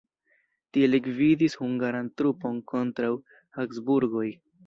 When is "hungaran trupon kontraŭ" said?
1.59-3.13